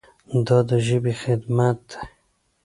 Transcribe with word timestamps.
دا 0.47 0.57
د 0.69 0.71
ژبې 0.87 1.13
خدمت 1.23 1.79
دی. 1.91 1.99